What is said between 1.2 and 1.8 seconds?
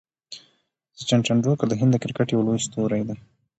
ټندولکر د